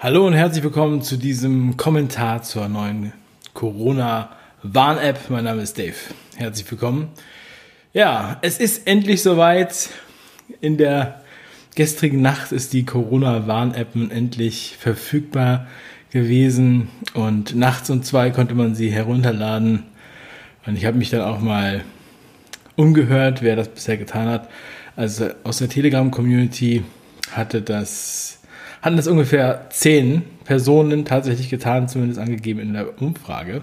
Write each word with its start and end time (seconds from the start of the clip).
Hallo 0.00 0.26
und 0.26 0.34
herzlich 0.34 0.62
willkommen 0.62 1.00
zu 1.00 1.16
diesem 1.16 1.78
Kommentar 1.78 2.42
zur 2.42 2.68
neuen 2.68 3.14
Corona-Warn-App. 3.54 5.30
Mein 5.30 5.44
Name 5.44 5.62
ist 5.62 5.78
Dave. 5.78 5.94
Herzlich 6.36 6.70
willkommen. 6.70 7.08
Ja, 7.94 8.38
es 8.42 8.58
ist 8.58 8.86
endlich 8.86 9.22
soweit. 9.22 9.88
In 10.60 10.76
der 10.76 11.22
gestrigen 11.74 12.20
Nacht 12.20 12.52
ist 12.52 12.74
die 12.74 12.84
Corona-Warn-App 12.84 13.94
endlich 13.94 14.76
verfügbar 14.78 15.68
gewesen 16.10 16.88
und 17.14 17.54
nachts 17.54 17.88
um 17.88 18.02
zwei 18.02 18.30
konnte 18.30 18.54
man 18.54 18.74
sie 18.74 18.90
herunterladen. 18.90 19.84
Und 20.66 20.76
ich 20.76 20.84
habe 20.84 20.98
mich 20.98 21.08
dann 21.08 21.22
auch 21.22 21.40
mal 21.40 21.82
umgehört, 22.76 23.40
wer 23.40 23.56
das 23.56 23.68
bisher 23.68 23.96
getan 23.96 24.28
hat. 24.28 24.50
Also 24.96 25.30
aus 25.44 25.58
der 25.58 25.70
Telegram-Community 25.70 26.82
hatte 27.30 27.62
das 27.62 28.40
hatten 28.84 28.98
das 28.98 29.08
ungefähr 29.08 29.66
zehn 29.70 30.24
Personen 30.44 31.06
tatsächlich 31.06 31.48
getan, 31.48 31.88
zumindest 31.88 32.20
angegeben 32.20 32.60
in 32.60 32.74
der 32.74 33.00
Umfrage. 33.00 33.62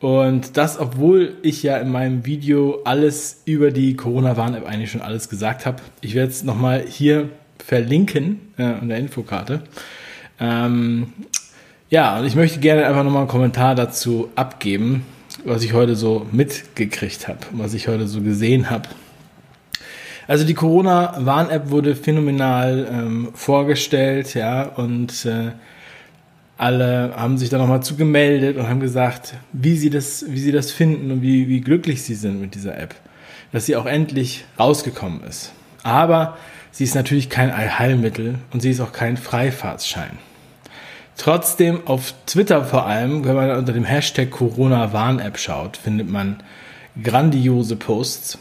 Und 0.00 0.56
das, 0.56 0.80
obwohl 0.80 1.34
ich 1.42 1.62
ja 1.62 1.76
in 1.76 1.90
meinem 1.90 2.24
Video 2.24 2.80
alles 2.84 3.42
über 3.44 3.70
die 3.70 3.94
Corona-Warn-App 3.96 4.66
eigentlich 4.66 4.90
schon 4.90 5.02
alles 5.02 5.28
gesagt 5.28 5.66
habe. 5.66 5.82
Ich 6.00 6.14
werde 6.14 6.30
es 6.30 6.42
nochmal 6.42 6.82
hier 6.88 7.28
verlinken 7.58 8.40
äh, 8.56 8.62
an 8.62 8.88
der 8.88 8.96
Infokarte. 8.96 9.64
Ähm, 10.40 11.12
ja, 11.90 12.18
und 12.18 12.24
ich 12.24 12.34
möchte 12.34 12.58
gerne 12.58 12.86
einfach 12.86 13.04
nochmal 13.04 13.20
einen 13.20 13.28
Kommentar 13.28 13.74
dazu 13.74 14.30
abgeben, 14.34 15.04
was 15.44 15.62
ich 15.62 15.74
heute 15.74 15.94
so 15.94 16.26
mitgekriegt 16.32 17.28
habe, 17.28 17.40
was 17.52 17.74
ich 17.74 17.86
heute 17.86 18.08
so 18.08 18.22
gesehen 18.22 18.70
habe. 18.70 18.88
Also 20.30 20.44
die 20.44 20.54
Corona-Warn-App 20.54 21.70
wurde 21.70 21.96
phänomenal 21.96 22.86
ähm, 22.88 23.30
vorgestellt, 23.34 24.34
ja, 24.34 24.62
und 24.62 25.26
äh, 25.26 25.50
alle 26.56 27.12
haben 27.16 27.36
sich 27.36 27.48
da 27.48 27.58
nochmal 27.58 27.82
zugemeldet 27.82 28.56
und 28.56 28.68
haben 28.68 28.78
gesagt, 28.78 29.34
wie 29.52 29.76
sie 29.76 29.90
das, 29.90 30.24
wie 30.28 30.38
sie 30.38 30.52
das 30.52 30.70
finden 30.70 31.10
und 31.10 31.20
wie, 31.20 31.48
wie 31.48 31.60
glücklich 31.60 32.04
sie 32.04 32.14
sind 32.14 32.40
mit 32.40 32.54
dieser 32.54 32.78
App. 32.78 32.94
Dass 33.50 33.66
sie 33.66 33.74
auch 33.74 33.86
endlich 33.86 34.44
rausgekommen 34.56 35.24
ist. 35.24 35.50
Aber 35.82 36.36
sie 36.70 36.84
ist 36.84 36.94
natürlich 36.94 37.28
kein 37.28 37.50
Allheilmittel 37.50 38.36
und 38.52 38.60
sie 38.60 38.70
ist 38.70 38.80
auch 38.80 38.92
kein 38.92 39.16
Freifahrtsschein. 39.16 40.16
Trotzdem 41.16 41.88
auf 41.88 42.14
Twitter 42.26 42.64
vor 42.64 42.86
allem, 42.86 43.24
wenn 43.24 43.34
man 43.34 43.50
unter 43.50 43.72
dem 43.72 43.82
Hashtag 43.82 44.30
Corona-Warn-App 44.30 45.38
schaut, 45.40 45.76
findet 45.76 46.08
man 46.08 46.40
grandiose 47.02 47.74
Posts. 47.74 48.38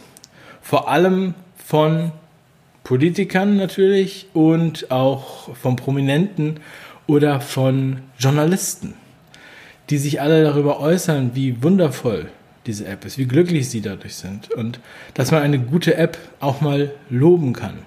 Vor 0.61 0.87
allem 0.87 1.33
von 1.69 2.11
Politikern 2.83 3.55
natürlich 3.55 4.25
und 4.33 4.89
auch 4.89 5.55
von 5.55 5.75
Prominenten 5.75 6.61
oder 7.05 7.41
von 7.41 7.97
Journalisten, 8.17 8.95
die 9.91 9.99
sich 9.99 10.19
alle 10.19 10.41
darüber 10.41 10.79
äußern, 10.79 11.35
wie 11.35 11.61
wundervoll 11.61 12.31
diese 12.65 12.87
App 12.87 13.05
ist, 13.05 13.19
wie 13.19 13.27
glücklich 13.27 13.69
sie 13.69 13.81
dadurch 13.81 14.15
sind 14.15 14.49
und 14.49 14.79
dass 15.13 15.29
man 15.29 15.43
eine 15.43 15.59
gute 15.59 15.93
App 15.95 16.17
auch 16.39 16.59
mal 16.61 16.91
loben 17.11 17.53
kann. 17.53 17.77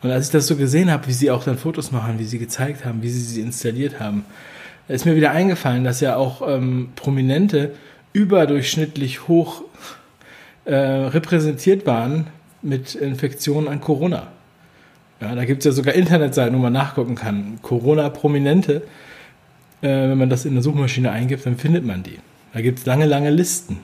Und 0.00 0.10
als 0.10 0.28
ich 0.28 0.32
das 0.32 0.46
so 0.46 0.56
gesehen 0.56 0.90
habe, 0.90 1.06
wie 1.06 1.12
sie 1.12 1.30
auch 1.30 1.44
dann 1.44 1.58
Fotos 1.58 1.92
machen, 1.92 2.18
wie 2.18 2.24
sie 2.24 2.38
gezeigt 2.38 2.86
haben, 2.86 3.02
wie 3.02 3.10
sie 3.10 3.20
sie 3.20 3.42
installiert 3.42 4.00
haben, 4.00 4.24
ist 4.88 5.04
mir 5.04 5.16
wieder 5.16 5.32
eingefallen, 5.32 5.84
dass 5.84 6.00
ja 6.00 6.16
auch 6.16 6.48
ähm, 6.48 6.88
Prominente 6.96 7.74
überdurchschnittlich 8.14 9.28
hoch 9.28 9.64
äh, 10.64 10.74
repräsentiert 10.74 11.84
waren 11.84 12.28
mit 12.62 12.94
Infektionen 12.94 13.68
an 13.68 13.80
Corona. 13.80 14.28
Ja, 15.20 15.34
da 15.34 15.44
gibt 15.44 15.60
es 15.60 15.66
ja 15.66 15.72
sogar 15.72 15.94
Internetseiten, 15.94 16.56
wo 16.56 16.60
man 16.60 16.72
nachgucken 16.72 17.14
kann. 17.14 17.58
Corona-Prominente, 17.62 18.82
äh, 19.80 19.88
wenn 19.88 20.18
man 20.18 20.30
das 20.30 20.44
in 20.44 20.54
der 20.54 20.62
Suchmaschine 20.62 21.10
eingibt, 21.10 21.46
dann 21.46 21.56
findet 21.56 21.84
man 21.84 22.02
die. 22.02 22.18
Da 22.52 22.60
gibt 22.60 22.80
es 22.80 22.86
lange, 22.86 23.06
lange 23.06 23.30
Listen. 23.30 23.78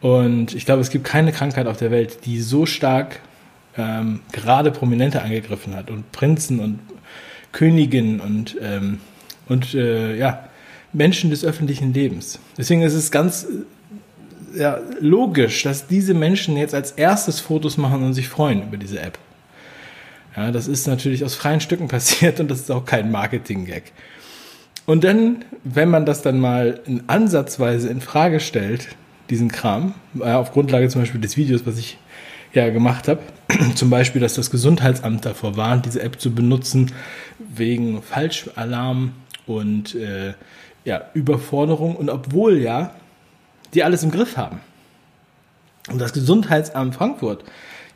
Und 0.00 0.54
ich 0.54 0.64
glaube, 0.64 0.80
es 0.80 0.90
gibt 0.90 1.04
keine 1.04 1.32
Krankheit 1.32 1.66
auf 1.66 1.76
der 1.76 1.90
Welt, 1.90 2.24
die 2.24 2.40
so 2.40 2.64
stark 2.64 3.20
ähm, 3.76 4.20
gerade 4.32 4.70
Prominente 4.70 5.22
angegriffen 5.22 5.76
hat 5.76 5.90
und 5.90 6.10
Prinzen 6.12 6.60
und 6.60 6.80
Königinnen 7.52 8.20
und, 8.20 8.56
ähm, 8.62 9.00
und 9.48 9.74
äh, 9.74 10.16
ja, 10.16 10.44
Menschen 10.92 11.30
des 11.30 11.44
öffentlichen 11.44 11.92
Lebens. 11.92 12.38
Deswegen 12.56 12.82
ist 12.82 12.94
es 12.94 13.10
ganz 13.10 13.46
ja, 14.54 14.80
logisch, 15.00 15.62
dass 15.62 15.86
diese 15.86 16.14
Menschen 16.14 16.56
jetzt 16.56 16.74
als 16.74 16.92
erstes 16.92 17.40
Fotos 17.40 17.76
machen 17.76 18.02
und 18.02 18.14
sich 18.14 18.28
freuen 18.28 18.62
über 18.62 18.76
diese 18.76 19.00
App. 19.00 19.18
Ja, 20.36 20.50
das 20.52 20.68
ist 20.68 20.86
natürlich 20.86 21.24
aus 21.24 21.34
freien 21.34 21.60
Stücken 21.60 21.88
passiert 21.88 22.40
und 22.40 22.50
das 22.50 22.60
ist 22.60 22.70
auch 22.70 22.84
kein 22.84 23.10
Marketing-Gag. 23.10 23.92
Und 24.86 25.04
dann, 25.04 25.44
wenn 25.62 25.88
man 25.88 26.06
das 26.06 26.22
dann 26.22 26.40
mal 26.40 26.80
in 26.86 27.04
ansatzweise 27.06 27.88
in 27.88 28.00
Frage 28.00 28.40
stellt, 28.40 28.88
diesen 29.28 29.50
Kram, 29.50 29.94
äh, 30.18 30.32
auf 30.32 30.52
Grundlage 30.52 30.88
zum 30.88 31.02
Beispiel 31.02 31.20
des 31.20 31.36
Videos, 31.36 31.64
was 31.64 31.78
ich 31.78 31.98
ja 32.52 32.68
gemacht 32.70 33.06
habe, 33.06 33.20
zum 33.74 33.90
Beispiel, 33.90 34.20
dass 34.20 34.34
das 34.34 34.50
Gesundheitsamt 34.50 35.24
davor 35.24 35.56
warnt, 35.56 35.86
diese 35.86 36.02
App 36.02 36.20
zu 36.20 36.34
benutzen 36.34 36.92
wegen 37.38 38.02
Falschalarm 38.02 39.12
und 39.46 39.94
äh, 39.94 40.34
ja, 40.84 41.02
Überforderung. 41.14 41.94
Und 41.96 42.08
obwohl 42.08 42.58
ja 42.58 42.92
die 43.74 43.84
alles 43.84 44.02
im 44.02 44.10
Griff 44.10 44.36
haben. 44.36 44.60
Und 45.88 45.98
das 45.98 46.12
Gesundheitsamt 46.12 46.94
Frankfurt 46.94 47.44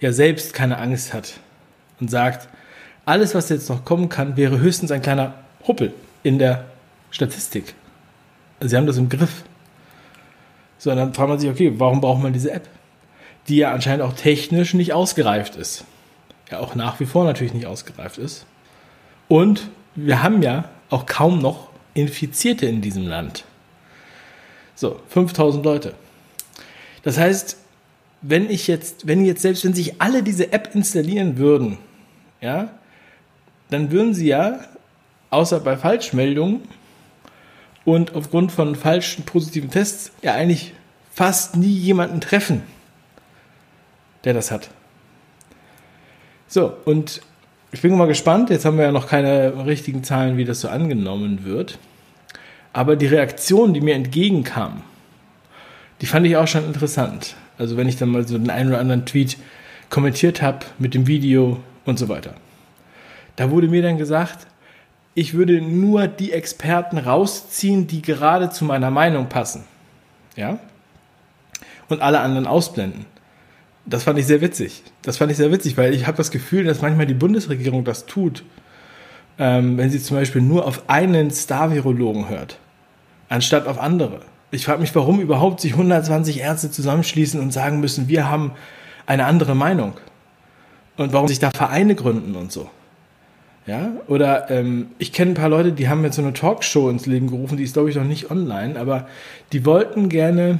ja 0.01 0.13
selbst 0.13 0.55
keine 0.55 0.79
Angst 0.79 1.13
hat 1.15 1.35
und 2.01 2.11
sagt, 2.11 2.49
alles, 3.07 3.35
was 3.35 3.49
jetzt 3.49 3.69
noch 3.69 3.85
kommen 3.85 4.09
kann, 4.09 4.37
wäre 4.37 4.59
höchstens 4.59 4.91
ein 4.91 5.03
kleiner 5.03 5.35
Huppel 5.67 5.93
in 6.23 6.39
der 6.39 6.65
Statistik. 7.11 7.75
Sie 8.61 8.77
haben 8.77 8.87
das 8.87 8.97
im 8.97 9.09
Griff. 9.09 9.45
So, 10.79 10.91
und 10.91 10.97
dann 10.97 11.15
fragt 11.15 11.29
man 11.29 11.39
sich, 11.39 11.51
okay, 11.51 11.75
warum 11.77 12.01
braucht 12.01 12.23
man 12.23 12.33
diese 12.33 12.51
App? 12.51 12.69
Die 13.49 13.57
ja 13.57 13.73
anscheinend 13.73 14.03
auch 14.03 14.15
technisch 14.15 14.75
nicht 14.75 14.93
ausgereift 14.93 15.57
ist. 15.57 15.85
Ja, 16.51 16.61
auch 16.61 16.75
nach 16.75 16.99
wie 17.01 17.07
vor 17.07 17.25
natürlich 17.25 17.55
nicht 17.55 17.67
ausgereift 17.67 18.19
ist. 18.19 18.47
Und 19.29 19.69
wir 19.95 20.23
haben 20.23 20.43
ja 20.43 20.69
auch 20.91 21.07
kaum 21.07 21.41
noch 21.41 21.69
Infizierte 21.95 22.67
in 22.67 22.81
diesem 22.81 23.07
Land. 23.07 23.45
So, 24.75 25.01
5000 25.09 25.65
Leute. 25.65 25.95
Das 27.03 27.19
heißt, 27.19 27.59
wenn 28.23 28.49
ich 28.49 28.67
jetzt, 28.67 29.07
wenn 29.07 29.25
jetzt 29.25 29.43
selbst, 29.43 29.65
wenn 29.65 29.75
sich 29.75 30.01
alle 30.01 30.23
diese 30.23 30.53
App 30.53 30.75
installieren 30.75 31.37
würden, 31.37 31.79
ja, 32.41 32.71
dann 33.71 33.91
würden 33.91 34.15
sie 34.15 34.29
ja, 34.29 34.61
außer 35.31 35.61
bei 35.61 35.77
Falschmeldungen 35.77 36.63
und 37.85 38.15
aufgrund 38.15 38.53
von 38.53 38.75
falschen 38.75 39.25
positiven 39.25 39.71
Tests, 39.71 40.13
ja 40.23 40.35
eigentlich 40.35 40.73
fast 41.13 41.57
nie 41.57 41.67
jemanden 41.67 42.21
treffen, 42.21 42.63
der 44.25 44.33
das 44.33 44.51
hat. 44.51 44.71
So, 46.49 46.75
und 46.85 47.21
ich 47.73 47.83
bin 47.83 47.97
mal 47.97 48.07
gespannt, 48.07 48.51
jetzt 48.51 48.65
haben 48.65 48.79
wir 48.79 48.85
ja 48.85 48.93
noch 48.93 49.09
keine 49.09 49.67
richtigen 49.67 50.05
Zahlen, 50.05 50.37
wie 50.37 50.45
das 50.45 50.61
so 50.61 50.69
angenommen 50.69 51.45
wird. 51.45 51.79
Aber 52.75 52.97
die 52.97 53.07
Reaktion, 53.07 53.73
die 53.73 53.81
mir 53.81 53.95
entgegenkam, 53.95 54.83
die 56.01 56.07
fand 56.07 56.27
ich 56.27 56.37
auch 56.37 56.49
schon 56.49 56.67
interessant. 56.67 57.37
Also 57.57 57.77
wenn 57.77 57.89
ich 57.89 57.97
dann 57.97 58.11
mal 58.11 58.27
so 58.27 58.37
den 58.37 58.51
einen 58.51 58.69
oder 58.71 58.81
anderen 58.81 59.07
Tweet 59.07 59.39
kommentiert 59.91 60.43
habe 60.43 60.67
mit 60.79 60.93
dem 60.93 61.07
Video 61.07 61.61
und 61.85 62.01
so 62.01 62.09
weiter. 62.09 62.35
Da 63.37 63.53
wurde 63.53 63.69
mir 63.69 63.81
dann 63.81 63.97
gesagt, 63.97 64.49
ich 65.15 65.35
würde 65.35 65.61
nur 65.61 66.09
die 66.09 66.33
Experten 66.33 66.99
rausziehen, 66.99 67.87
die 67.87 68.03
gerade 68.03 68.51
zu 68.51 68.65
meiner 68.65 68.91
Meinung 68.91 69.29
passen. 69.29 69.63
Ja? 70.35 70.59
Und 71.89 72.03
alle 72.03 72.21
anderen 72.21 72.49
ausblenden. 72.49 73.07
Das 73.87 74.03
fand 74.03 74.19
ich 74.19 74.27
sehr 74.27 74.41
witzig. 74.41 74.83
Das 75.03 75.19
fand 75.19 75.31
ich 75.31 75.37
sehr 75.37 75.53
witzig, 75.53 75.77
weil 75.77 75.95
ich 75.95 76.09
habe 76.09 76.17
das 76.17 76.33
Gefühl, 76.33 76.65
dass 76.65 76.83
manchmal 76.83 77.07
die 77.07 77.15
Bundesregierung 77.15 77.85
das 77.85 78.07
tut, 78.07 78.43
ähm, 79.39 79.79
wenn 79.79 79.91
sie 79.91 80.03
zum 80.03 80.17
Beispiel 80.17 80.43
nur 80.43 80.67
auf 80.67 80.89
einen 80.89 81.31
Star-Virologen 81.31 82.29
hört 82.29 82.59
anstatt 83.29 83.67
auf 83.67 83.79
andere. 83.79 84.21
Ich 84.51 84.65
frage 84.65 84.81
mich, 84.81 84.95
warum 84.95 85.21
überhaupt 85.21 85.61
sich 85.61 85.73
120 85.73 86.41
Ärzte 86.41 86.71
zusammenschließen 86.71 87.41
und 87.41 87.53
sagen 87.53 87.81
müssen, 87.81 88.09
wir 88.09 88.29
haben 88.29 88.53
eine 89.07 89.27
andere 89.27 89.55
Meinung. 89.55 89.95
Und 90.97 91.13
warum 91.13 91.27
sich 91.27 91.41
da 91.41 91.51
Vereine 91.51 91.97
gründen 91.97 92.37
und 92.37 92.53
so. 92.53 92.71
Ja, 93.67 93.93
oder 94.09 94.51
ähm, 94.51 94.89
ich 94.99 95.13
kenne 95.13 95.33
ein 95.33 95.35
paar 95.35 95.49
Leute, 95.49 95.73
die 95.73 95.89
haben 95.89 96.05
jetzt 96.05 96.17
so 96.17 96.23
eine 96.23 96.35
Talkshow 96.35 96.91
ins 96.91 97.07
Leben 97.07 97.29
gerufen, 97.29 97.57
die 97.57 97.65
ist, 97.65 97.73
glaube 97.73 97.89
ich, 97.89 97.97
noch 97.97 98.05
nicht 98.05 98.31
online, 98.31 98.79
aber 98.79 99.09
die 99.53 99.65
wollten 99.65 100.11
gerne 100.11 100.59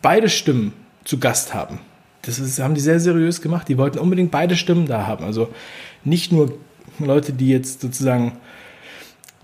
beide 0.00 0.28
Stimmen 0.28 0.72
zu 1.04 1.18
Gast 1.18 1.54
haben. 1.54 1.80
Das 2.22 2.38
ist, 2.38 2.60
haben 2.60 2.74
die 2.74 2.80
sehr 2.80 3.00
seriös 3.00 3.42
gemacht. 3.42 3.68
Die 3.68 3.76
wollten 3.78 3.98
unbedingt 3.98 4.30
beide 4.30 4.56
Stimmen 4.56 4.86
da 4.86 5.06
haben. 5.06 5.24
Also 5.24 5.48
nicht 6.04 6.32
nur 6.32 6.52
Leute, 6.98 7.32
die 7.32 7.48
jetzt 7.48 7.80
sozusagen 7.80 8.32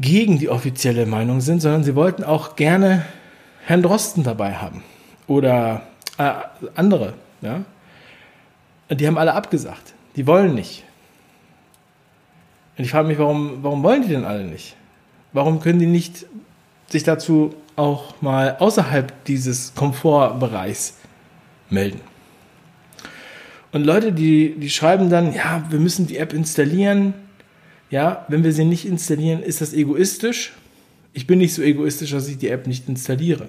gegen 0.01 0.39
die 0.39 0.49
offizielle 0.49 1.07
Meinung 1.07 1.41
sind, 1.41 1.61
sondern 1.61 1.85
sie 1.85 1.95
wollten 1.95 2.25
auch 2.25 2.57
gerne 2.57 3.05
Herrn 3.65 3.83
Drosten 3.83 4.25
dabei 4.25 4.55
haben 4.55 4.83
oder 5.27 5.83
äh, 6.19 6.33
andere. 6.75 7.15
Ja? 7.43 7.65
Die 8.91 9.07
haben 9.07 9.19
alle 9.19 9.35
abgesagt. 9.35 9.95
Die 10.17 10.27
wollen 10.27 10.55
nicht. 10.55 10.85
Und 12.77 12.85
ich 12.85 12.91
frage 12.91 13.09
mich, 13.09 13.19
warum, 13.19 13.63
warum 13.63 13.83
wollen 13.83 14.03
die 14.03 14.09
denn 14.09 14.25
alle 14.25 14.45
nicht? 14.45 14.75
Warum 15.33 15.61
können 15.61 15.79
die 15.79 15.87
nicht 15.87 16.27
sich 16.89 17.05
dazu 17.05 17.55
auch 17.77 18.21
mal 18.21 18.57
außerhalb 18.59 19.25
dieses 19.27 19.75
Komfortbereichs 19.75 20.95
melden? 21.69 22.01
Und 23.73 23.85
Leute, 23.85 24.13
die, 24.13 24.57
die 24.59 24.71
schreiben 24.71 25.11
dann, 25.11 25.33
ja, 25.33 25.65
wir 25.69 25.79
müssen 25.79 26.07
die 26.07 26.17
App 26.17 26.33
installieren. 26.33 27.15
Ja, 27.91 28.25
wenn 28.29 28.45
wir 28.45 28.53
sie 28.53 28.65
nicht 28.65 28.87
installieren, 28.87 29.43
ist 29.43 29.61
das 29.61 29.73
egoistisch. 29.73 30.53
Ich 31.13 31.27
bin 31.27 31.39
nicht 31.39 31.55
so 31.55 31.63
egoistisch, 31.63 32.13
dass 32.13 32.29
ich 32.29 32.39
die 32.39 32.49
App 32.49 32.67
nicht 32.67 32.89
installiere. 32.89 33.49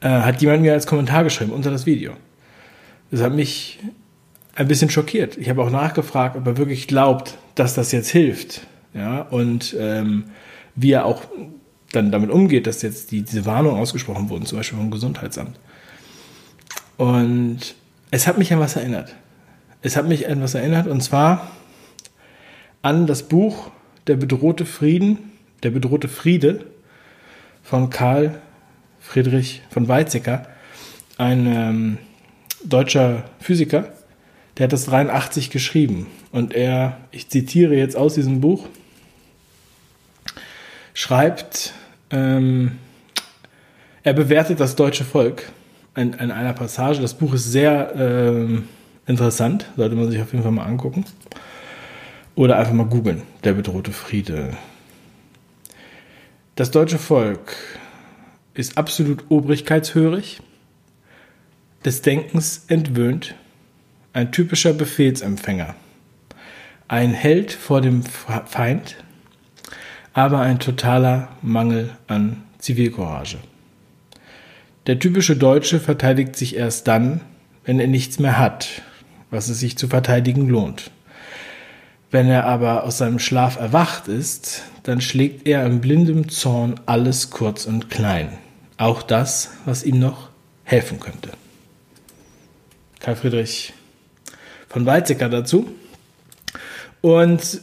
Äh, 0.00 0.08
hat 0.08 0.42
jemand 0.42 0.62
mir 0.62 0.72
als 0.72 0.86
Kommentar 0.86 1.24
geschrieben 1.24 1.52
unter 1.52 1.70
das 1.70 1.86
Video. 1.86 2.14
Das 3.10 3.22
hat 3.22 3.32
mich 3.32 3.78
ein 4.54 4.66
bisschen 4.66 4.90
schockiert. 4.90 5.36
Ich 5.36 5.48
habe 5.48 5.62
auch 5.62 5.70
nachgefragt, 5.70 6.36
ob 6.36 6.46
er 6.46 6.56
wirklich 6.56 6.88
glaubt, 6.88 7.38
dass 7.54 7.74
das 7.74 7.92
jetzt 7.92 8.10
hilft. 8.10 8.66
Ja, 8.92 9.22
und 9.22 9.76
ähm, 9.78 10.24
wie 10.74 10.92
er 10.92 11.04
auch 11.04 11.22
dann 11.92 12.10
damit 12.10 12.30
umgeht, 12.30 12.66
dass 12.66 12.82
jetzt 12.82 13.12
die, 13.12 13.22
diese 13.22 13.46
Warnungen 13.46 13.80
ausgesprochen 13.80 14.28
wurden, 14.28 14.46
zum 14.46 14.58
Beispiel 14.58 14.78
vom 14.78 14.90
Gesundheitsamt. 14.90 15.58
Und 16.96 17.76
es 18.10 18.26
hat 18.26 18.38
mich 18.38 18.52
an 18.52 18.58
was 18.58 18.76
erinnert. 18.76 19.14
Es 19.80 19.96
hat 19.96 20.08
mich 20.08 20.28
an 20.28 20.42
was 20.42 20.54
erinnert, 20.54 20.88
und 20.88 21.00
zwar 21.02 21.48
an 22.82 23.06
das 23.06 23.24
Buch 23.24 23.70
Der 24.06 24.16
bedrohte 24.16 24.64
Frieden, 24.64 25.32
der 25.62 25.70
bedrohte 25.70 26.08
Friede 26.08 26.64
von 27.62 27.90
Karl 27.90 28.40
Friedrich 29.00 29.62
von 29.70 29.88
Weizsäcker, 29.88 30.46
ein 31.16 31.46
ähm, 31.46 31.98
deutscher 32.64 33.24
Physiker, 33.40 33.92
der 34.56 34.64
hat 34.64 34.72
das 34.72 34.86
83 34.86 35.50
geschrieben. 35.50 36.06
Und 36.32 36.54
er, 36.54 36.98
ich 37.10 37.28
zitiere 37.28 37.74
jetzt 37.74 37.96
aus 37.96 38.14
diesem 38.14 38.40
Buch, 38.40 38.66
schreibt, 40.94 41.74
ähm, 42.10 42.78
er 44.02 44.12
bewertet 44.12 44.60
das 44.60 44.74
deutsche 44.76 45.04
Volk 45.04 45.50
in, 45.96 46.12
in, 46.14 46.30
einer 46.30 46.52
Passage. 46.52 47.00
Das 47.00 47.14
Buch 47.14 47.34
ist 47.34 47.50
sehr 47.50 47.92
ähm, 47.96 48.68
interessant, 49.06 49.66
sollte 49.76 49.94
man 49.94 50.10
sich 50.10 50.20
auf 50.20 50.32
jeden 50.32 50.42
Fall 50.42 50.52
mal 50.52 50.64
angucken. 50.64 51.04
Oder 52.38 52.56
einfach 52.56 52.72
mal 52.72 52.86
googeln, 52.86 53.22
der 53.42 53.54
bedrohte 53.54 53.90
Friede. 53.90 54.56
Das 56.54 56.70
deutsche 56.70 57.00
Volk 57.00 57.56
ist 58.54 58.78
absolut 58.78 59.24
obrigkeitshörig, 59.28 60.40
des 61.84 62.00
Denkens 62.00 62.66
entwöhnt, 62.68 63.34
ein 64.12 64.30
typischer 64.30 64.72
Befehlsempfänger, 64.72 65.74
ein 66.86 67.12
Held 67.12 67.50
vor 67.50 67.80
dem 67.80 68.04
Feind, 68.04 68.94
aber 70.12 70.38
ein 70.38 70.60
totaler 70.60 71.30
Mangel 71.42 71.90
an 72.06 72.44
Zivilcourage. 72.58 73.38
Der 74.86 75.00
typische 75.00 75.34
Deutsche 75.34 75.80
verteidigt 75.80 76.36
sich 76.36 76.54
erst 76.54 76.86
dann, 76.86 77.20
wenn 77.64 77.80
er 77.80 77.88
nichts 77.88 78.20
mehr 78.20 78.38
hat, 78.38 78.82
was 79.32 79.48
es 79.48 79.58
sich 79.58 79.76
zu 79.76 79.88
verteidigen 79.88 80.48
lohnt. 80.48 80.92
Wenn 82.10 82.28
er 82.28 82.46
aber 82.46 82.84
aus 82.84 82.98
seinem 82.98 83.18
Schlaf 83.18 83.58
erwacht 83.58 84.08
ist, 84.08 84.62
dann 84.82 85.00
schlägt 85.00 85.46
er 85.46 85.66
in 85.66 85.80
blindem 85.80 86.28
Zorn 86.28 86.80
alles 86.86 87.30
kurz 87.30 87.66
und 87.66 87.90
klein 87.90 88.38
auch 88.78 89.02
das, 89.02 89.50
was 89.66 89.82
ihm 89.82 89.98
noch 89.98 90.30
helfen 90.64 91.00
könnte. 91.00 91.32
Karl 93.00 93.16
Friedrich 93.16 93.74
von 94.68 94.86
Weizsäcker 94.86 95.28
dazu. 95.28 95.68
Und 97.00 97.60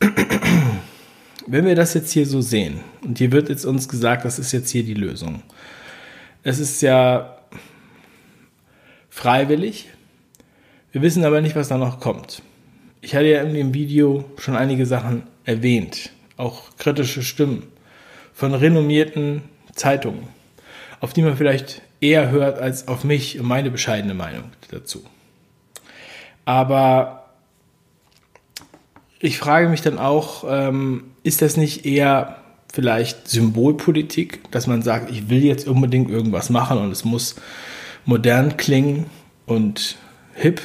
wenn 1.46 1.64
wir 1.64 1.74
das 1.74 1.94
jetzt 1.94 2.12
hier 2.12 2.26
so 2.26 2.40
sehen, 2.40 2.80
und 3.02 3.18
hier 3.18 3.32
wird 3.32 3.48
jetzt 3.48 3.64
uns 3.64 3.88
gesagt, 3.88 4.24
das 4.24 4.38
ist 4.38 4.52
jetzt 4.52 4.70
hier 4.70 4.84
die 4.84 4.94
Lösung. 4.94 5.42
Es 6.42 6.58
ist 6.58 6.82
ja 6.82 7.38
freiwillig. 9.08 9.88
Wir 10.92 11.02
wissen 11.02 11.24
aber 11.24 11.40
nicht, 11.40 11.56
was 11.56 11.68
da 11.68 11.78
noch 11.78 12.00
kommt. 12.00 12.42
Ich 13.00 13.14
hatte 13.14 13.26
ja 13.26 13.42
in 13.42 13.54
dem 13.54 13.74
Video 13.74 14.24
schon 14.38 14.56
einige 14.56 14.86
Sachen 14.86 15.22
erwähnt, 15.44 16.10
auch 16.36 16.76
kritische 16.76 17.22
Stimmen 17.22 17.64
von 18.32 18.54
renommierten 18.54 19.42
Zeitungen 19.72 20.28
auf 21.00 21.12
die 21.12 21.22
man 21.22 21.36
vielleicht 21.36 21.82
eher 22.00 22.30
hört 22.30 22.58
als 22.58 22.88
auf 22.88 23.04
mich 23.04 23.38
und 23.38 23.46
meine 23.46 23.70
bescheidene 23.70 24.14
Meinung 24.14 24.44
dazu. 24.70 25.04
Aber 26.44 27.30
ich 29.20 29.38
frage 29.38 29.68
mich 29.68 29.82
dann 29.82 29.98
auch, 29.98 30.44
ähm, 30.48 31.04
ist 31.22 31.42
das 31.42 31.56
nicht 31.56 31.84
eher 31.84 32.36
vielleicht 32.72 33.28
Symbolpolitik, 33.28 34.50
dass 34.50 34.66
man 34.66 34.82
sagt, 34.82 35.10
ich 35.10 35.28
will 35.28 35.44
jetzt 35.44 35.66
unbedingt 35.66 36.10
irgendwas 36.10 36.50
machen 36.50 36.78
und 36.78 36.90
es 36.90 37.04
muss 37.04 37.36
modern 38.04 38.56
klingen 38.56 39.06
und 39.46 39.96
hip 40.34 40.60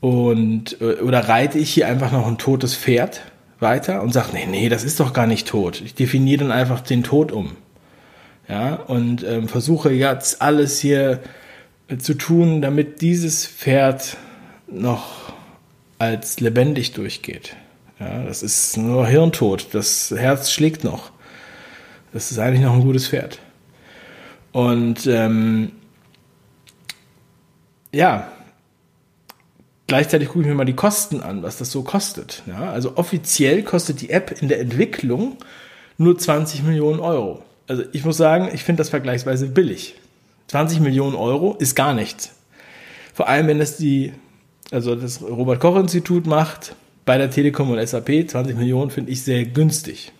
und 0.00 0.80
äh, 0.80 1.00
oder 1.02 1.28
reite 1.28 1.58
ich 1.58 1.70
hier 1.72 1.88
einfach 1.88 2.12
noch 2.12 2.26
ein 2.26 2.38
totes 2.38 2.76
Pferd 2.76 3.22
weiter 3.60 4.02
und 4.02 4.12
sage, 4.12 4.28
nee, 4.32 4.46
nee, 4.46 4.68
das 4.68 4.84
ist 4.84 5.00
doch 5.00 5.12
gar 5.12 5.26
nicht 5.26 5.48
tot. 5.48 5.80
Ich 5.84 5.94
definiere 5.94 6.44
dann 6.44 6.52
einfach 6.52 6.80
den 6.80 7.02
Tod 7.02 7.32
um 7.32 7.56
ja, 8.48 8.74
und 8.74 9.22
ähm, 9.24 9.46
versuche 9.46 9.90
jetzt 9.90 10.40
alles 10.40 10.80
hier 10.80 11.20
äh, 11.88 11.98
zu 11.98 12.14
tun, 12.14 12.62
damit 12.62 13.02
dieses 13.02 13.46
Pferd 13.46 14.16
noch 14.66 15.32
als 15.98 16.40
lebendig 16.40 16.92
durchgeht. 16.92 17.56
Ja, 18.00 18.22
das 18.22 18.42
ist 18.42 18.76
nur 18.76 19.06
Hirntod, 19.06 19.68
das 19.72 20.14
Herz 20.16 20.50
schlägt 20.50 20.84
noch. 20.84 21.10
Das 22.12 22.30
ist 22.30 22.38
eigentlich 22.38 22.62
noch 22.62 22.72
ein 22.72 22.82
gutes 22.82 23.08
Pferd. 23.08 23.38
Und 24.52 25.06
ähm, 25.06 25.72
ja, 27.92 28.30
gleichzeitig 29.88 30.28
gucke 30.28 30.42
ich 30.42 30.46
mir 30.46 30.54
mal 30.54 30.64
die 30.64 30.76
Kosten 30.76 31.20
an, 31.20 31.42
was 31.42 31.56
das 31.56 31.72
so 31.72 31.82
kostet. 31.82 32.44
Ja, 32.46 32.70
also 32.70 32.96
offiziell 32.96 33.64
kostet 33.64 34.00
die 34.00 34.10
App 34.10 34.40
in 34.40 34.48
der 34.48 34.60
Entwicklung 34.60 35.36
nur 35.96 36.16
20 36.16 36.62
Millionen 36.62 37.00
Euro 37.00 37.42
also 37.68 37.84
ich 37.92 38.04
muss 38.04 38.16
sagen, 38.16 38.48
ich 38.52 38.64
finde 38.64 38.78
das 38.78 38.88
vergleichsweise 38.88 39.46
billig. 39.46 39.94
20 40.48 40.80
Millionen 40.80 41.14
Euro 41.14 41.54
ist 41.58 41.76
gar 41.76 41.94
nichts. 41.94 42.34
Vor 43.12 43.28
allem, 43.28 43.46
wenn 43.46 43.60
es 43.60 43.76
die, 43.76 44.12
also 44.70 44.94
das 44.96 45.22
Robert-Koch-Institut 45.22 46.26
macht, 46.26 46.74
bei 47.04 47.18
der 47.18 47.30
Telekom 47.30 47.70
und 47.70 47.86
SAP, 47.86 48.28
20 48.28 48.56
Millionen 48.56 48.90
finde 48.90 49.12
ich 49.12 49.22
sehr 49.22 49.44
günstig. 49.44 50.12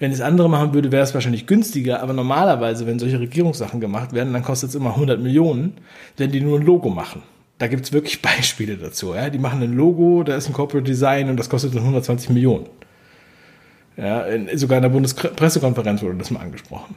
Wenn 0.00 0.10
es 0.10 0.20
andere 0.20 0.50
machen 0.50 0.74
würde, 0.74 0.90
wäre 0.90 1.04
es 1.04 1.14
wahrscheinlich 1.14 1.46
günstiger, 1.46 2.02
aber 2.02 2.12
normalerweise, 2.12 2.86
wenn 2.86 2.98
solche 2.98 3.20
Regierungssachen 3.20 3.80
gemacht 3.80 4.12
werden, 4.12 4.32
dann 4.32 4.42
kostet 4.42 4.70
es 4.70 4.74
immer 4.74 4.90
100 4.90 5.20
Millionen, 5.20 5.74
wenn 6.16 6.32
die 6.32 6.40
nur 6.40 6.58
ein 6.58 6.66
Logo 6.66 6.90
machen. 6.90 7.22
Da 7.58 7.68
gibt 7.68 7.84
es 7.84 7.92
wirklich 7.92 8.22
Beispiele 8.22 8.76
dazu. 8.76 9.14
Ja? 9.14 9.30
Die 9.30 9.38
machen 9.38 9.62
ein 9.62 9.72
Logo, 9.72 10.22
da 10.22 10.36
ist 10.36 10.48
ein 10.48 10.52
Corporate 10.52 10.86
Design 10.86 11.28
und 11.28 11.36
das 11.36 11.48
kostet 11.48 11.74
dann 11.74 11.82
120 11.82 12.30
Millionen. 12.30 12.66
Ja, 13.96 14.22
in, 14.22 14.56
sogar 14.58 14.78
in 14.78 14.82
der 14.82 14.88
Bundespressekonferenz 14.88 16.02
wurde 16.02 16.16
das 16.16 16.30
mal 16.30 16.40
angesprochen. 16.40 16.96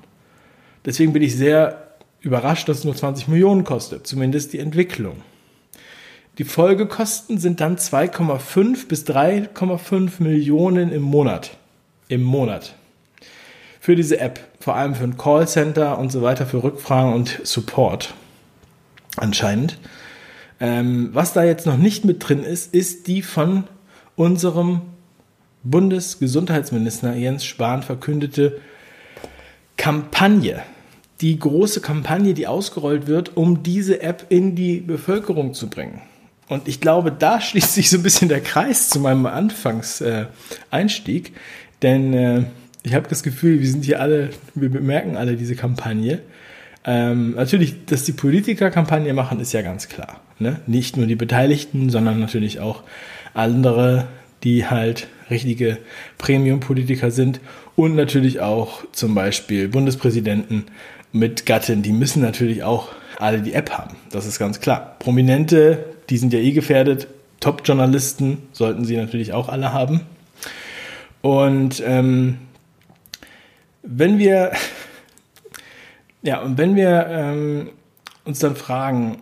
Deswegen 0.85 1.13
bin 1.13 1.21
ich 1.21 1.35
sehr 1.35 1.87
überrascht, 2.21 2.67
dass 2.69 2.79
es 2.79 2.83
nur 2.85 2.95
20 2.95 3.27
Millionen 3.27 3.63
kostet, 3.63 4.07
zumindest 4.07 4.53
die 4.53 4.59
Entwicklung. 4.59 5.17
Die 6.37 6.43
Folgekosten 6.43 7.39
sind 7.39 7.61
dann 7.61 7.77
2,5 7.77 8.87
bis 8.87 9.05
3,5 9.05 10.21
Millionen 10.21 10.91
im 10.91 11.01
Monat. 11.01 11.57
Im 12.09 12.23
Monat. 12.23 12.75
Für 13.79 13.95
diese 13.95 14.19
App, 14.19 14.39
vor 14.59 14.75
allem 14.75 14.95
für 14.95 15.03
ein 15.03 15.17
Callcenter 15.17 15.97
und 15.97 16.11
so 16.11 16.21
weiter, 16.21 16.45
für 16.45 16.63
Rückfragen 16.63 17.13
und 17.13 17.41
Support. 17.43 18.13
Anscheinend. 19.15 19.79
Ähm, 20.59 21.09
was 21.13 21.33
da 21.33 21.43
jetzt 21.43 21.65
noch 21.65 21.77
nicht 21.77 22.05
mit 22.05 22.27
drin 22.27 22.43
ist, 22.43 22.73
ist 22.73 23.07
die 23.07 23.21
von 23.21 23.65
unserem 24.15 24.81
Bundesgesundheitsminister 25.63 27.15
Jens 27.15 27.45
Spahn 27.45 27.83
verkündete 27.83 28.59
Kampagne, 29.75 30.63
die 31.21 31.37
große 31.37 31.81
Kampagne, 31.81 32.33
die 32.33 32.47
ausgerollt 32.47 33.07
wird, 33.07 33.37
um 33.37 33.63
diese 33.63 34.01
App 34.01 34.25
in 34.29 34.55
die 34.55 34.79
Bevölkerung 34.79 35.53
zu 35.53 35.69
bringen. 35.69 36.01
Und 36.47 36.67
ich 36.67 36.81
glaube, 36.81 37.11
da 37.11 37.41
schließt 37.41 37.73
sich 37.73 37.89
so 37.89 37.97
ein 37.97 38.03
bisschen 38.03 38.29
der 38.29 38.41
Kreis 38.41 38.89
zu 38.89 38.99
meinem 38.99 39.25
Anfangseinstieg, 39.25 41.29
äh, 41.29 41.31
denn 41.83 42.13
äh, 42.13 42.43
ich 42.83 42.95
habe 42.95 43.09
das 43.09 43.21
Gefühl, 43.21 43.59
wir 43.59 43.67
sind 43.67 43.85
hier 43.85 44.01
alle, 44.01 44.31
wir 44.55 44.69
bemerken 44.69 45.17
alle 45.17 45.35
diese 45.35 45.55
Kampagne. 45.55 46.21
Ähm, 46.87 47.35
natürlich, 47.35 47.85
dass 47.85 48.05
die 48.05 48.13
Politiker 48.13 48.71
Kampagne 48.71 49.13
machen, 49.13 49.41
ist 49.41 49.51
ja 49.51 49.61
ganz 49.61 49.89
klar. 49.89 50.21
Ne? 50.39 50.61
Nicht 50.67 50.95
nur 50.95 51.05
die 51.05 51.17
Beteiligten, 51.17 51.89
sondern 51.89 52.19
natürlich 52.19 52.61
auch 52.61 52.83
andere, 53.33 54.07
die 54.43 54.65
halt 54.65 55.07
richtige 55.29 55.79
Premium-Politiker 56.17 57.11
sind 57.11 57.41
und 57.75 57.95
natürlich 57.95 58.39
auch 58.39 58.85
zum 58.93 59.13
Beispiel 59.13 59.67
Bundespräsidenten 59.67 60.65
mit 61.11 61.45
Gattin, 61.45 61.81
die 61.81 61.91
müssen 61.91 62.21
natürlich 62.21 62.63
auch 62.63 62.93
alle 63.19 63.41
die 63.41 63.53
App 63.53 63.71
haben. 63.71 63.97
Das 64.11 64.25
ist 64.25 64.39
ganz 64.39 64.61
klar. 64.61 64.95
Prominente, 64.99 65.85
die 66.09 66.17
sind 66.17 66.31
ja 66.31 66.39
eh 66.39 66.53
gefährdet, 66.53 67.07
Top-Journalisten 67.41 68.43
sollten 68.53 68.85
sie 68.85 68.95
natürlich 68.95 69.33
auch 69.33 69.49
alle 69.49 69.73
haben. 69.73 70.01
Und 71.21 71.83
ähm, 71.85 72.37
wenn 73.83 74.17
wir, 74.19 74.51
ja, 76.21 76.41
und 76.41 76.57
wenn 76.57 76.75
wir 76.75 77.07
ähm, 77.09 77.69
uns 78.25 78.39
dann 78.39 78.55
fragen, 78.55 79.19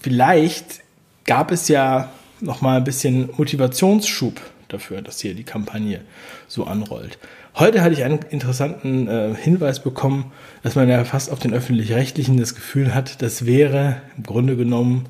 vielleicht 0.00 0.80
gab 1.24 1.50
es 1.50 1.68
ja 1.68 2.10
noch 2.40 2.60
mal 2.60 2.78
ein 2.78 2.84
bisschen 2.84 3.30
Motivationsschub 3.36 4.40
dafür, 4.68 5.02
dass 5.02 5.20
hier 5.20 5.34
die 5.34 5.44
Kampagne 5.44 6.00
so 6.48 6.64
anrollt. 6.64 7.18
Heute 7.54 7.82
hatte 7.82 7.94
ich 7.94 8.04
einen 8.04 8.20
interessanten 8.30 9.08
äh, 9.08 9.34
Hinweis 9.34 9.82
bekommen, 9.82 10.30
dass 10.62 10.74
man 10.74 10.88
ja 10.88 11.04
fast 11.04 11.30
auf 11.30 11.38
den 11.38 11.54
öffentlich-rechtlichen 11.54 12.36
das 12.36 12.54
Gefühl 12.54 12.94
hat, 12.94 13.22
das 13.22 13.46
wäre 13.46 14.02
im 14.16 14.24
Grunde 14.24 14.56
genommen 14.56 15.06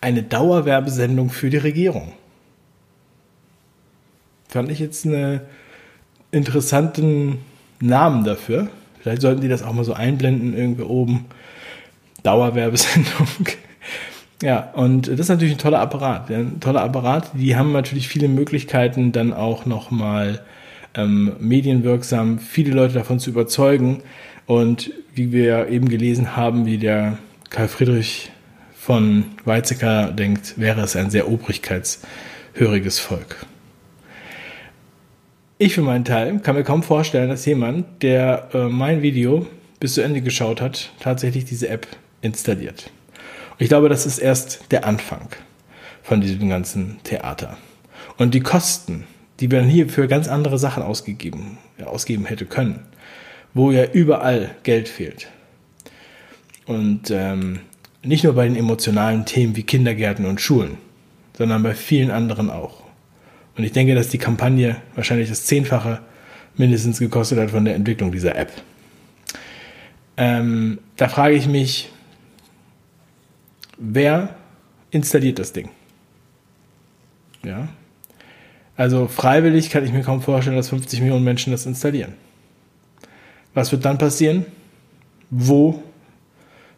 eine 0.00 0.22
Dauerwerbesendung 0.22 1.28
für 1.28 1.50
die 1.50 1.58
Regierung. 1.58 2.12
Fand 4.48 4.70
ich 4.70 4.78
jetzt 4.78 5.04
einen 5.04 5.42
interessanten 6.30 7.38
Namen 7.80 8.24
dafür. 8.24 8.68
Vielleicht 9.00 9.22
sollten 9.22 9.40
die 9.40 9.48
das 9.48 9.62
auch 9.62 9.72
mal 9.72 9.84
so 9.84 9.94
einblenden, 9.94 10.56
irgendwie 10.56 10.82
oben. 10.82 11.26
Dauerwerbesendung. 12.22 13.28
Ja, 14.42 14.70
und 14.72 15.06
das 15.06 15.20
ist 15.20 15.28
natürlich 15.28 15.52
ein 15.52 15.58
toller 15.58 15.80
Apparat. 15.80 16.30
Ein 16.30 16.60
toller 16.60 16.80
Apparat. 16.80 17.30
Die 17.34 17.56
haben 17.56 17.72
natürlich 17.72 18.08
viele 18.08 18.26
Möglichkeiten, 18.26 19.12
dann 19.12 19.34
auch 19.34 19.66
nochmal 19.66 20.40
ähm, 20.94 21.32
medienwirksam 21.38 22.38
viele 22.38 22.72
Leute 22.72 22.94
davon 22.94 23.18
zu 23.18 23.28
überzeugen. 23.28 24.02
Und 24.46 24.92
wie 25.14 25.30
wir 25.32 25.68
eben 25.68 25.90
gelesen 25.90 26.36
haben, 26.36 26.64
wie 26.64 26.78
der 26.78 27.18
Karl 27.50 27.68
Friedrich 27.68 28.30
von 28.74 29.26
Weizsäcker 29.44 30.10
denkt, 30.10 30.58
wäre 30.58 30.80
es 30.80 30.96
ein 30.96 31.10
sehr 31.10 31.30
obrigkeitshöriges 31.30 32.98
Volk. 32.98 33.44
Ich 35.62 35.74
für 35.74 35.82
meinen 35.82 36.06
Teil 36.06 36.38
kann 36.38 36.56
mir 36.56 36.64
kaum 36.64 36.82
vorstellen, 36.82 37.28
dass 37.28 37.44
jemand, 37.44 38.02
der 38.02 38.48
äh, 38.54 38.68
mein 38.68 39.02
Video 39.02 39.46
bis 39.78 39.92
zu 39.92 40.00
Ende 40.00 40.22
geschaut 40.22 40.62
hat, 40.62 40.90
tatsächlich 41.00 41.44
diese 41.44 41.68
App 41.68 41.86
installiert. 42.22 42.90
Ich 43.58 43.68
glaube, 43.68 43.90
das 43.90 44.06
ist 44.06 44.20
erst 44.20 44.72
der 44.72 44.86
Anfang 44.86 45.28
von 46.02 46.22
diesem 46.22 46.48
ganzen 46.48 46.96
Theater. 47.04 47.58
Und 48.16 48.32
die 48.32 48.40
Kosten, 48.40 49.04
die 49.40 49.48
man 49.48 49.68
hier 49.68 49.90
für 49.90 50.08
ganz 50.08 50.28
andere 50.28 50.58
Sachen 50.58 50.82
ausgegeben, 50.82 51.58
ja, 51.76 51.88
ausgeben 51.88 52.24
hätte 52.24 52.46
können, 52.46 52.80
wo 53.52 53.70
ja 53.70 53.84
überall 53.84 54.52
Geld 54.62 54.88
fehlt. 54.88 55.28
Und 56.64 57.10
ähm, 57.10 57.60
nicht 58.02 58.24
nur 58.24 58.32
bei 58.32 58.48
den 58.48 58.56
emotionalen 58.56 59.26
Themen 59.26 59.54
wie 59.56 59.64
Kindergärten 59.64 60.24
und 60.24 60.40
Schulen, 60.40 60.78
sondern 61.36 61.62
bei 61.62 61.74
vielen 61.74 62.10
anderen 62.10 62.48
auch. 62.48 62.79
Und 63.56 63.64
ich 63.64 63.72
denke, 63.72 63.94
dass 63.94 64.08
die 64.08 64.18
Kampagne 64.18 64.76
wahrscheinlich 64.94 65.28
das 65.28 65.44
Zehnfache 65.44 66.00
mindestens 66.56 66.98
gekostet 66.98 67.38
hat 67.38 67.50
von 67.50 67.64
der 67.64 67.74
Entwicklung 67.74 68.12
dieser 68.12 68.36
App. 68.36 68.52
Ähm, 70.16 70.78
da 70.96 71.08
frage 71.08 71.34
ich 71.34 71.46
mich, 71.46 71.90
wer 73.78 74.34
installiert 74.90 75.38
das 75.38 75.52
Ding? 75.52 75.70
Ja. 77.42 77.68
Also 78.76 79.08
freiwillig 79.08 79.70
kann 79.70 79.84
ich 79.84 79.92
mir 79.92 80.02
kaum 80.02 80.22
vorstellen, 80.22 80.56
dass 80.56 80.68
50 80.68 81.00
Millionen 81.00 81.24
Menschen 81.24 81.52
das 81.52 81.66
installieren. 81.66 82.14
Was 83.54 83.72
wird 83.72 83.84
dann 83.84 83.98
passieren? 83.98 84.46
Wo 85.30 85.82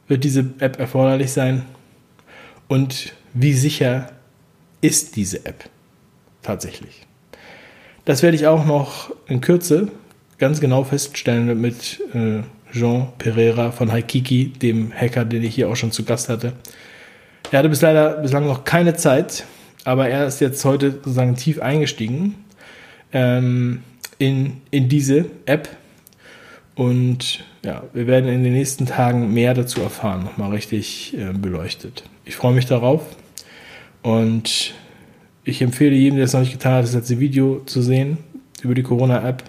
wird 0.09 0.25
diese 0.25 0.53
App 0.59 0.79
erforderlich 0.79 1.33
sein? 1.33 1.63
Und 2.69 3.15
wie 3.35 3.53
sicher 3.53 4.13
ist 4.81 5.17
diese 5.17 5.45
App 5.47 5.69
tatsächlich? 6.43 7.07
Das 8.05 8.23
werde 8.23 8.37
ich 8.37 8.47
auch 8.47 8.65
noch 8.65 9.15
in 9.29 9.41
Kürze 9.41 9.89
ganz 10.39 10.61
genau 10.61 10.83
feststellen 10.83 11.61
mit 11.61 12.01
äh, 12.15 12.43
Jean 12.73 13.09
Pereira 13.19 13.71
von 13.71 13.93
Haikiki, 13.93 14.49
dem 14.49 14.93
Hacker, 14.93 15.25
den 15.25 15.45
ich 15.45 15.55
hier 15.55 15.69
auch 15.69 15.77
schon 15.77 15.93
zu 15.93 16.05
Gast 16.05 16.29
hatte. 16.29 16.55
Er 17.51 17.61
hatte 17.61 17.69
bis 17.69 17.81
leider 17.81 18.17
bislang 18.17 18.47
noch 18.47 18.65
keine 18.65 18.95
Zeit, 18.95 19.45
aber 19.85 20.09
er 20.09 20.27
ist 20.27 20.41
jetzt 20.41 20.65
heute 20.65 20.93
sozusagen 20.93 21.37
tief 21.37 21.61
eingestiegen 21.61 22.35
ähm, 23.13 23.83
in, 24.19 24.63
in 24.71 24.89
diese 24.89 25.27
App. 25.47 25.69
Und 26.75 27.45
ja, 27.65 27.85
wir 27.93 28.07
werden 28.07 28.29
in 28.31 28.43
den 28.43 28.55
nächsten 28.55 28.87
Tagen 28.87 29.33
mehr 29.33 29.55
dazu 29.55 29.83
erfahren, 29.83 30.25
nochmal 30.25 30.51
richtig 30.51 31.15
äh, 31.17 31.33
beleuchtet. 31.33 32.05
Ich 32.25 32.35
freue 32.35 32.55
mich 32.55 32.67
darauf 32.67 33.03
und 34.03 34.75
ich 35.45 35.63
empfehle 35.63 35.95
jedem, 35.95 36.17
der 36.17 36.27
es 36.27 36.33
noch 36.33 36.41
nicht 36.41 36.53
getan 36.53 36.75
hat, 36.75 36.85
das 36.85 36.95
letzte 36.95 37.21
Video 37.21 37.63
zu 37.67 37.83
sehen 37.83 38.19
über 38.63 38.75
die 38.75 38.83
Corona-App. 38.83 39.45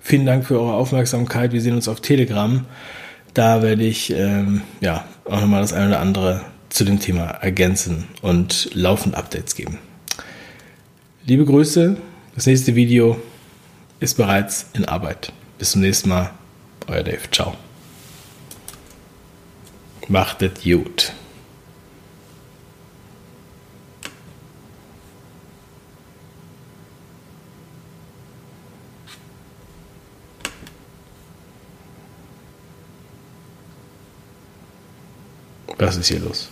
Vielen 0.00 0.26
Dank 0.26 0.46
für 0.46 0.60
eure 0.60 0.74
Aufmerksamkeit. 0.74 1.52
Wir 1.52 1.60
sehen 1.60 1.74
uns 1.74 1.88
auf 1.88 2.00
Telegram. 2.00 2.64
Da 3.34 3.62
werde 3.62 3.84
ich 3.84 4.10
ähm, 4.10 4.62
ja 4.80 5.04
auch 5.24 5.40
nochmal 5.40 5.62
das 5.62 5.72
eine 5.72 5.88
oder 5.88 6.00
andere 6.00 6.42
zu 6.70 6.84
dem 6.84 7.00
Thema 7.00 7.26
ergänzen 7.26 8.04
und 8.22 8.70
laufend 8.74 9.14
Updates 9.14 9.54
geben. 9.54 9.78
Liebe 11.24 11.44
Grüße, 11.44 11.96
das 12.34 12.46
nächste 12.46 12.74
Video 12.74 13.20
ist 14.00 14.16
bereits 14.16 14.66
in 14.74 14.84
Arbeit. 14.84 15.32
Bis 15.58 15.72
zum 15.72 15.80
nächsten 15.80 16.08
Mal, 16.08 16.30
euer 16.86 17.02
Dave. 17.02 17.30
Ciao. 17.30 17.54
Macht 20.08 20.42
es 20.42 20.62
gut. 20.62 21.12
Was 35.78 35.96
ist 35.96 36.08
hier 36.08 36.20
los? 36.20 36.48